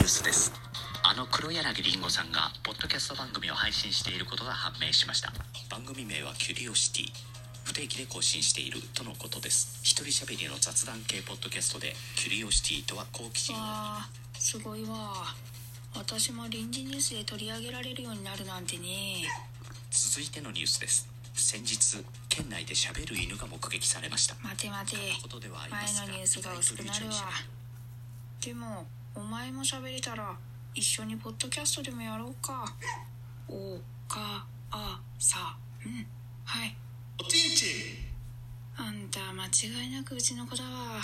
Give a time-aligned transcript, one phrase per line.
[0.00, 0.50] ニュースです。
[1.02, 5.30] あの黒柳りんごさんがポッドキャスト番組を配信していることが判明しました。
[5.68, 7.12] 番組名はキュリオシティ。
[7.64, 9.78] 不定期で更新しているとのことです。
[9.82, 13.64] 一人喋りの雑談系ポッドキャストでキュリオシティとは好奇心をわ
[14.00, 14.08] あ
[14.38, 15.36] すごいわ。
[15.94, 19.28] 私も臨時ニュースで取り上げられるようになるなんてね。
[19.90, 21.06] 続いてのニュースです。
[21.34, 27.12] 先日県内で喋る犬が目撃されました待て待て前のニュースが薄くなるわ
[28.40, 30.36] でもお前も喋れたら
[30.74, 32.64] 一緒にポッドキャストでもやろうか。
[33.48, 33.78] お
[34.08, 36.06] かあさうん。
[36.44, 36.76] はい。
[37.20, 38.10] おちんちん。
[38.76, 41.00] あんた間違いなくうちの子だわ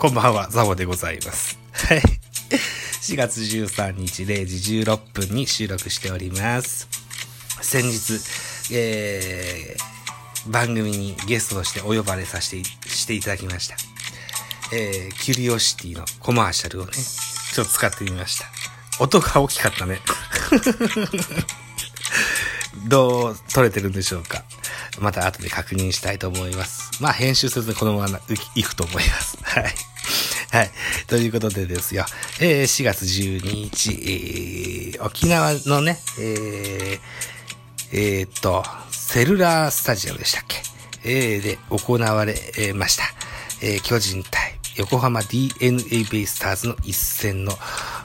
[0.00, 1.58] こんばんは、ザボでございます。
[1.74, 2.00] はい。
[3.02, 6.88] 4月13日0時16分に収録しております。
[7.60, 8.18] 先日、
[8.74, 13.76] えー、番組にゲストとしてお呼ばれさせてしていただきました。
[14.74, 18.46] えー、キュリオシティのコマーシャルをね、ちょっと使ってみました。
[19.04, 20.00] 音が大きかったね。
[22.88, 24.44] どう撮れてるんでしょうか
[24.98, 26.90] また後で確認したいと思います。
[27.02, 28.18] まあ編集せずにこのまま
[28.54, 29.36] いくと思います。
[29.42, 29.89] はい。
[30.52, 30.70] はい。
[31.06, 32.04] ということでですよ。
[32.40, 33.90] えー、4月12日、
[34.96, 37.00] えー、沖縄のね、えー、
[37.92, 40.56] えーっと、セルラースタジアムでしたっけ？
[41.04, 42.34] えー、で行われ
[42.74, 43.04] ました。
[43.62, 47.52] えー、巨人対横浜 DNA ベイスターズの一戦の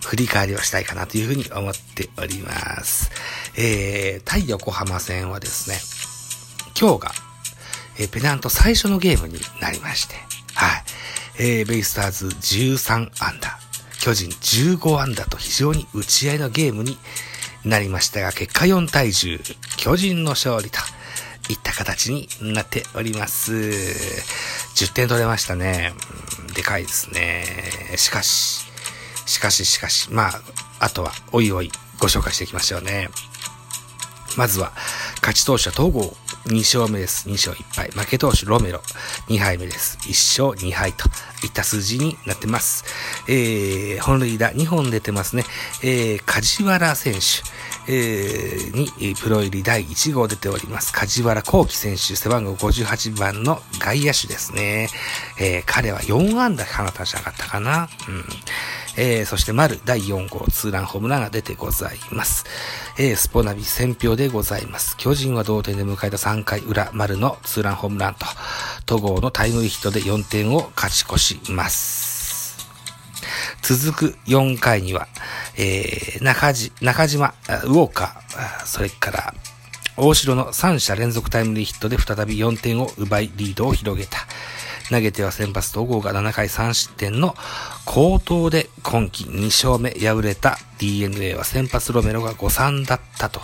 [0.06, 3.10] 振り返りをしたいかなというふうに思っております。
[3.58, 5.80] えー、対横浜戦はですね、
[6.80, 7.12] 今日が、
[7.98, 10.16] えーペナント最初のゲームになりまして、
[10.54, 10.84] はい。
[11.38, 16.98] えー、ベイスターズ13アンダー、巨人15アンダーと非常に打ち合いのゲームに
[17.65, 19.42] なりましたが、結果4対10、
[19.77, 20.80] 巨人の勝利と
[21.49, 23.52] いった形になっております。
[23.54, 25.93] 10点取れましたね。
[26.55, 27.43] でかいですね。
[27.98, 28.65] しかし、
[29.26, 30.42] しかししかし、まあ、
[30.80, 33.10] あとは、おいおい、ご紹介していきましょうね。
[34.37, 34.71] まずは、
[35.21, 36.15] 勝ち投手は東郷
[36.45, 37.28] 2勝目です。
[37.28, 37.89] 2勝1敗。
[37.89, 38.80] 負け投手ロメロ
[39.28, 39.98] 2敗目です。
[40.02, 41.10] 1勝2敗と
[41.44, 42.86] いった数字になってます。
[43.28, 45.44] えー、本塁打2本出てますね。
[45.84, 50.94] えー、梶原選手、えー、に、プロ入り第1号出ております。
[50.94, 54.89] 梶原幸輝選手、背番号58番の外野手ですね。
[55.39, 57.89] えー、彼は4安打放たじゃなかったかな。
[58.08, 58.26] うん。
[58.98, 62.45] えー、そして丸第4号ツーランホームランが出てございます。
[62.98, 64.95] えー、スポナビ選票でございます。
[64.98, 68.26] 巨人は同点で迎えた3回裏丸のツーランホームランと、
[68.86, 72.16] 戸郷のタイムリーヒットで4点を勝ち越します。
[73.61, 75.08] 続く4回には、
[75.58, 79.34] えー、中中島、ウォーカー、それから、
[79.98, 84.20] 大城の3者連続タイムリーヒットで再び4点を奪いリードを広げた。
[84.90, 87.36] 投げては先発統合が7回3失点の
[87.86, 93.42] 好投で今季2勝目敗れた DNA は先発ロメロが5-3だったと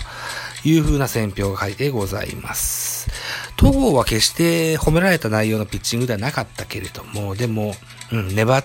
[0.64, 3.10] いう風な選評が書いてございます。
[3.58, 7.74] 戸郷は決して褒められた内容のピッチングではなかったけれども、でも、
[8.12, 8.64] うん、粘、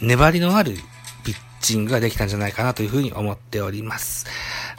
[0.00, 0.74] 粘りのある
[1.24, 4.26] ピッチングができたんじゃないかなというふうに思っております。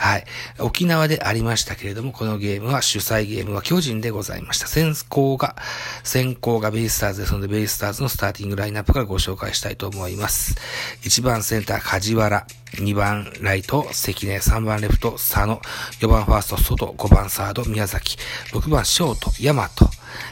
[0.02, 0.26] はい。
[0.58, 4.66] 沖縄でありましたけれども、このゲームは主催ゲームは巨人でございました。
[4.66, 5.56] 先行が、
[6.04, 10.56] 先行がベイスターズですので、ベイスターズのスターティングラインナップからご紹介したいと思います。
[11.04, 12.48] 1番センター、梶原。
[12.78, 14.38] 2番ライト、関根。
[14.38, 15.62] 3番レフト、佐野。
[16.00, 16.88] 4番ファースト、外。
[16.98, 18.18] 5番サード、宮崎。
[18.54, 19.70] 6番ショート、大和。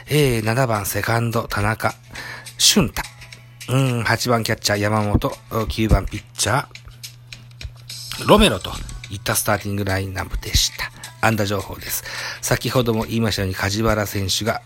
[0.08, 1.94] えー、7番セカンド、田中。
[2.58, 3.02] 俊太。
[3.68, 8.72] うん、8番キャッチャー山本、9番ピッチャー、ロメロと
[9.10, 10.90] いったスターティングラインナップでした。
[11.20, 12.04] 安打情報です。
[12.40, 14.62] 先ほども言いましたように梶原選手が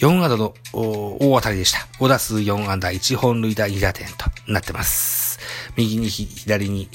[0.00, 1.78] 4安打の大当たりでした。
[1.98, 4.14] 5打数4安打、1本塁打2打点と
[4.50, 5.38] なってます。
[5.76, 6.88] 右に左に、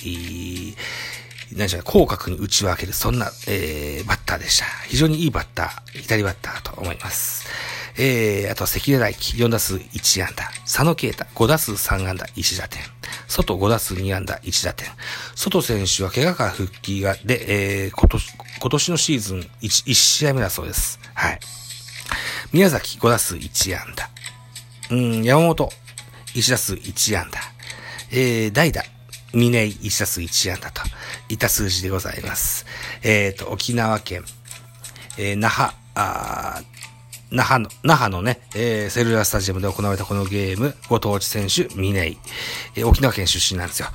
[1.56, 4.66] 何しょう、広角に打ち分ける、そんな、えー、バッターでした。
[4.88, 7.46] 非常にいいバッター、左バッターと思います。
[7.98, 10.50] えー、あとは、関根大輝、4打数1安打。
[10.64, 12.82] 佐野啓太、5打数3安打、1打点。
[13.28, 14.88] 外5打数2安打、1打点。
[15.36, 21.00] 外選手は怪我から復帰が、で、えー、今年、今年のシーズン 1, 1試合目だそうです。
[21.14, 21.40] はい。
[22.52, 24.10] 宮崎5打数1安打。
[24.92, 25.70] うん、山本
[26.34, 27.40] 1打数1安打。
[28.12, 28.84] えー、代打、
[29.34, 30.82] 峰井1打数1安打と
[31.30, 32.66] いった数字でございます。
[33.04, 34.24] えっ、と、沖縄県、
[35.18, 36.75] えー那覇、あー
[37.32, 42.18] 那覇の、那覇のね、えー、セルラースタジアムで行われたこのゲーム、ご当地選手、峰井。
[42.76, 43.88] えー、沖縄県出身なんですよ。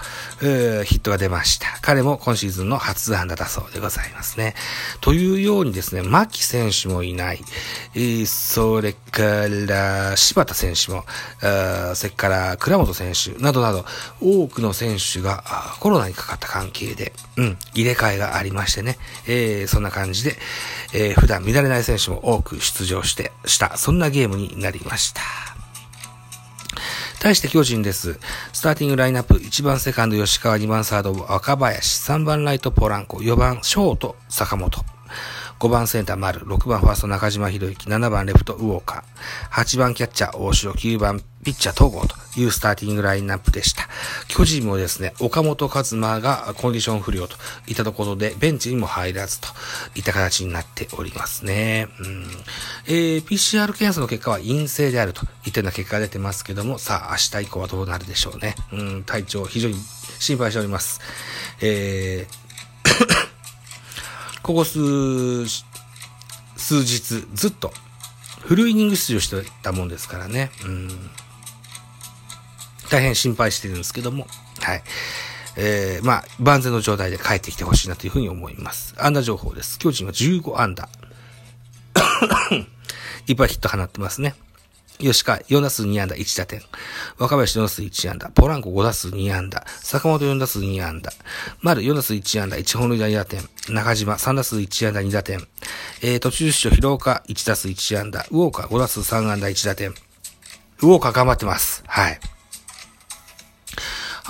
[0.43, 1.67] え、ヒットが出ました。
[1.81, 4.55] 彼も今シーズンの初安打だそうでございますね。
[5.00, 7.41] というようにですね、牧選手もいない。
[7.94, 11.05] え、それから、柴田選手も、
[11.43, 13.85] あそれから倉本選手などなど、
[14.20, 15.43] 多くの選手が
[15.81, 20.37] コロナにかかった関係で、うん、入れ替えがありましてね、えー、そんな感じで、
[20.93, 25.50] えー、普段見られない選手も多く出場して、した、そんなゲームになりました。
[27.20, 28.19] 対して巨人です。
[28.52, 34.81] スターティングラインナップ、1番セカンド吉川、2番サード若林、3番ライトポランコ、4番ショート坂本。
[35.61, 43.88] 5番センター丸、6番ファースト中島博之、7番レフトウォーカー、8番キャッチャー大城、9番ピッチャー東郷というスターティングラインナップでした。
[44.28, 49.48] 巨人もですね、岡本和真がコンディション不良といったところで、ベンチにも入らずと
[49.94, 51.88] いった形になっておりますね。
[51.98, 52.26] うん
[52.87, 58.54] えー、PCR 検査の結果は陰性であるといったような結果が出てますけども、さあ明日以降はどうなるでしょうね。
[58.72, 59.76] うん、体調非常に
[60.19, 61.00] 心配しております。
[61.62, 62.40] えー
[64.42, 64.78] ここ数、
[66.56, 67.72] 数日ずっと
[68.40, 70.50] フルイニング出場してたもんですからね。
[70.64, 71.10] うん。
[72.90, 74.26] 大変心配してるんですけども、
[74.60, 74.82] はい。
[75.56, 78.94] えー、まあ、万全の状態で帰ってきてほしいなというふうに思います。
[78.98, 79.78] 安打情報です。
[79.78, 80.88] 巨人は15安打。
[83.26, 84.34] いっぱいヒット放ってますね。
[84.98, 86.62] 吉川、4打数2安打1打点。
[87.19, 88.31] 若林4打数1安打。
[88.31, 89.64] ポランコ5打数2安打。
[89.81, 91.12] 坂本4打数2安打。
[91.62, 93.42] 丸4打数1安打1本塁打2打点。
[93.69, 95.46] 中島3打数1安打2打点。
[96.02, 98.26] えー、途中出場広岡1打数1安打。
[98.31, 99.90] ウォーカー5打数3安打1打点。
[99.90, 101.82] ウォーカー頑張ってます。
[101.87, 102.20] はい。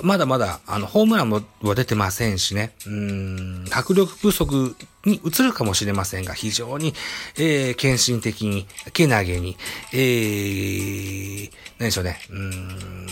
[0.03, 1.43] まだまだ、あの、ホームランも
[1.75, 6.95] 出てませんしね、うん、迫力不足に移るかもしれませんが、非常に、
[7.37, 9.57] えー、献身的に、けなげに、
[9.93, 13.07] えー、何でしょうね、うん、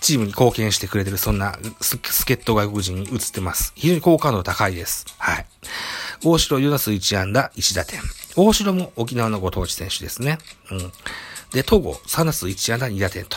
[0.00, 3.72] チームに貢献してくれてる、そんなス、ケット外国人に移ってます。
[3.76, 5.06] 非常に好感度高いです。
[5.18, 5.46] はい。
[6.24, 8.00] 大城4打数1安打1打点。
[8.36, 10.38] 大城も沖縄のご当地選手ですね。
[10.70, 10.78] うん。
[11.52, 13.36] で、東郷3打数1安打2打点と。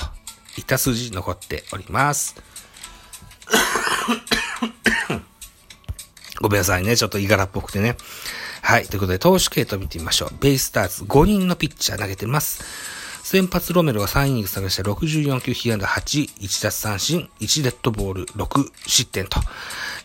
[0.57, 2.35] いった数字残っております。
[6.41, 6.97] ごめんなさいね。
[6.97, 7.97] ちょっといがらっぽくてね。
[8.61, 8.87] はい。
[8.87, 10.33] ということで、投手系統見てみましょう。
[10.39, 12.63] ベイスターズ5人のピッチャー投げてます。
[13.23, 19.39] 先発ロメロが3イニング下げした64球、被安打8、1奪三振、1デッドボール、6失点と、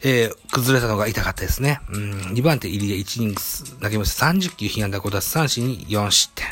[0.02, 1.80] えー、崩れたのが痛かったですね。
[1.90, 3.40] うん、2番手入りで1イニング
[3.82, 6.46] 投げました30球、被安打5奪三振に4失点。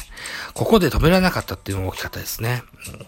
[0.54, 2.64] ここで止められなかったっていうのが大きかったですね。
[2.88, 3.06] うん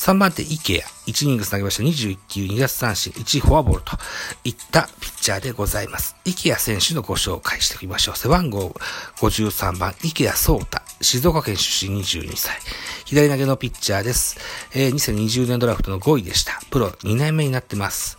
[0.00, 0.82] 3番手、池谷。
[1.08, 3.98] 1イニング投げました21球、2奪三振、1フォアボールと
[4.44, 6.16] いったピッチャーでございます。
[6.24, 8.16] 池谷選手のご紹介しておきましょう。
[8.16, 8.74] 背番号
[9.16, 10.80] 53番、池谷聡太。
[11.02, 12.56] 静岡県出身22歳。
[13.04, 14.38] 左投げのピッチャーです。
[14.72, 16.58] えー、2020年ドラフトの5位でした。
[16.70, 18.16] プロ2年目になってます。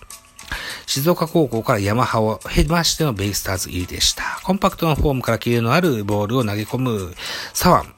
[0.85, 4.39] 静岡高校からヤマハを経ましてのベイスターズ入りでした。
[4.43, 7.15] コンパクトなフォームからキレのあるボールを投げ込む
[7.55, 7.89] 左腕。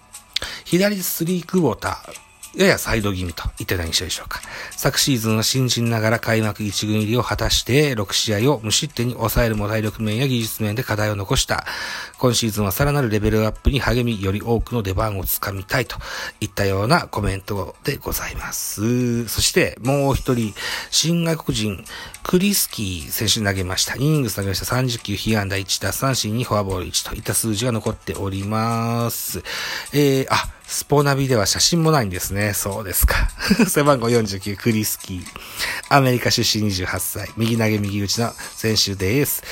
[0.63, 2.32] 左スリークォーター。
[2.55, 4.39] ややサイド気味といった印象でしょうか。
[4.71, 11.65] 昨シーズンは新人ながら開幕1軍入りを果たして6試合を無失点に抑えるも体力面や技術面で課題を残した
[12.19, 15.97] 今シーズンはさらなるレベルアップに励みより多くの出番をつかみたいと
[16.42, 19.28] いったようなコメントでございます。
[19.28, 20.54] そしてもう一人、
[20.92, 21.83] 新外国人、
[22.23, 23.95] クリスキー選手に投げました。
[23.95, 24.75] イニングス投げました。
[24.75, 29.44] 30球、被安打1、奪三振にフォアボール1といった数字が残っております。
[29.92, 32.53] えー、あ、スポナビでは写真もないんですね。
[32.56, 33.30] そうですか。
[33.69, 35.25] 背番号49、クリスキー。
[35.87, 37.30] アメリカ出身28歳。
[37.37, 39.44] 右投げ右打ちの選手です。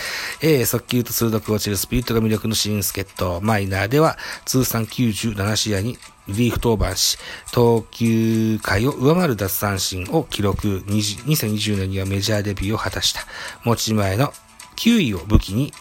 [0.41, 3.39] えー、速球と鋭く落ちるスピリットが魅力の新助っ人。
[3.41, 7.19] マイナーでは通算97試合にリーフ登板し、
[7.51, 10.83] 投球回を上回る奪三振を記録。
[10.87, 13.27] 2020年にはメジャーデビューを果たした。
[13.63, 14.33] 持ち前の
[14.75, 15.71] 9位を武器に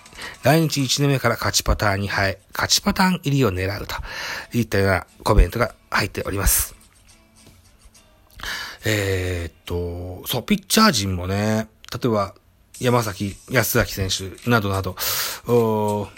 [0.42, 3.96] 来日1年目から勝ちパターンに入、勝ちパターン入りを狙うと
[4.56, 6.74] いったようなコメントが入っております。
[8.84, 12.34] えー、っと、そう、ピッチャー陣もね、例えば、
[12.80, 14.96] 山崎康崎選手などなど、
[15.44, 16.08] コ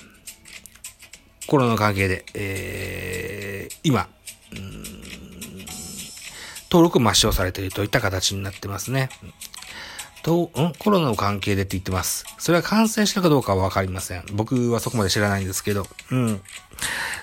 [1.56, 4.08] ロナの関係で、えー、今、
[6.70, 9.10] 登録抹消されているといった形になってますね。
[10.22, 12.24] と、んコロナの関係でって言ってます。
[12.38, 14.24] それは感染したかどうかはわかりません。
[14.32, 15.86] 僕はそこまで知らないんですけど。
[16.10, 16.40] うん。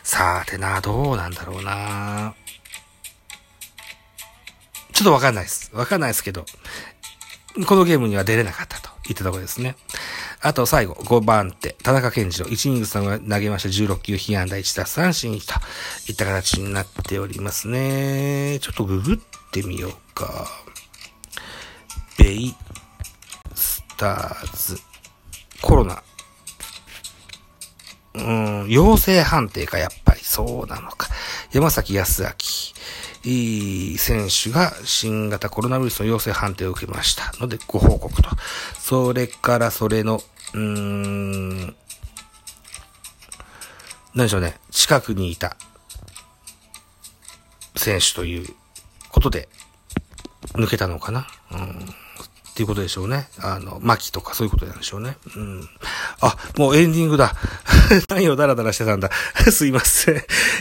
[0.03, 2.33] さてな、どうなんだろうな
[4.93, 5.71] ちょっとわかんないです。
[5.73, 6.45] わかんないですけど。
[7.65, 9.75] このゲームには出れなかったといったところですね。
[10.41, 15.37] あと最後、5番手、田中健二郎、1イニングさんが投げました16球、被安打1打三振と
[16.09, 18.59] いった形になっておりますね。
[18.61, 19.17] ちょっとググっ
[19.51, 20.47] てみようか。
[22.17, 22.55] ベイ、
[23.99, 24.81] ターズ、
[25.61, 26.01] コロナ。
[28.15, 28.21] う
[28.65, 31.09] ん、陽性判定か、やっぱりそうなのか。
[31.51, 32.29] 山崎康明。
[33.25, 38.29] いい選手が新型コロナウイルスの陽性判定を受けましたのでご報告と。
[38.79, 40.21] それからそれの、
[40.53, 41.75] うーん、
[44.15, 45.57] 何でしょうね、近くにいた
[47.75, 48.55] 選手という
[49.09, 49.49] ことで
[50.53, 51.27] 抜けたのかな。
[51.51, 52.08] うん
[52.59, 53.29] っていうことでしょうね。
[53.39, 55.15] あの、巻とかそういうことなんでしょうね。
[55.33, 55.69] うん。
[56.19, 57.33] あ、もうエンディングだ。
[58.09, 59.09] 何をダラダラしてたんだ。
[59.49, 60.15] すいません。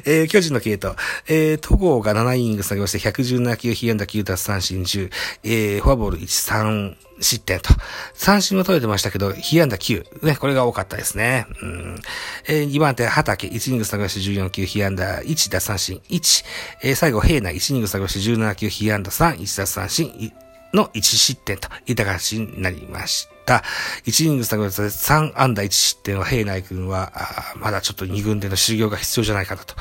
[0.05, 0.95] えー、巨人の系統。
[1.27, 5.11] えー、戸郷が7イニング下げまして、117球、被安打9奪三振10、
[5.43, 7.75] えー、フォアボール1、3失点と。
[8.15, 10.25] 三振は取れてましたけど、被安打9。
[10.25, 11.49] ね、これが多かったですね。
[11.61, 12.01] うん。
[12.47, 16.45] えー、2番手、畑、1イニング下げまして14球、被安打1、奪三振1。
[16.85, 23.63] えー、最後、平内、1イニング下げまして17球、被安打3、1奪三振1の1失点といった形になりました。
[24.05, 27.13] 1イニングス投げ3安打1失点は平内君は、
[27.57, 29.75] まだちょっと2軍での修行が必要じゃないかなと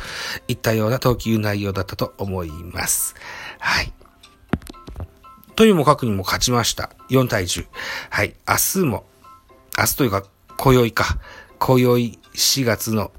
[0.48, 3.16] いったような投球内容だったと思います。
[3.60, 3.94] はい。
[5.56, 6.92] というもかくにも勝ちました。
[7.10, 7.66] 4対10。
[8.10, 8.36] はい。
[8.48, 9.06] 明日も、
[9.78, 10.24] 明日というか、
[10.58, 11.18] 今宵か。
[11.60, 13.12] 今宵4月の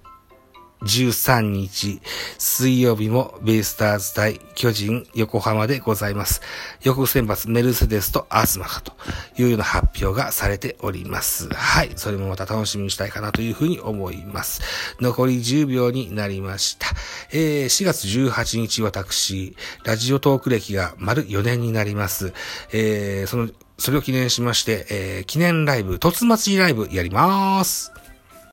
[0.83, 2.01] 13日
[2.39, 6.41] 水曜日もベイスターズ対巨人横浜でございます。
[6.83, 8.93] 予告選抜メルセデスとアスマかと
[9.37, 11.49] いうような発表がされております。
[11.53, 11.91] はい。
[11.97, 14.63] それもまた楽しみにしたいかなというふうに思います。
[15.01, 16.89] 残り10秒になりました。
[17.33, 22.33] えー、4月18日私、ラジオトーク歴が丸4年になります。
[22.73, 27.93] えー、その、それを記念しまして、えー、記念ライブ、突祭ライブやります。